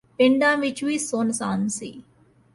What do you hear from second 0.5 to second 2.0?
ਵਿਚ ਵੀ ਸੁੰਨ ਸਾਨ ਸੀ